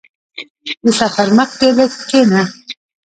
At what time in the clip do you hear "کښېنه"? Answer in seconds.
2.01-2.41